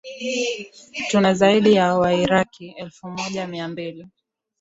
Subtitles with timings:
[1.11, 4.07] tunazaidi ya wairaki elfu moja mia mbili